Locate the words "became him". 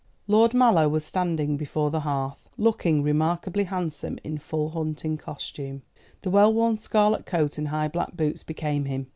8.43-9.05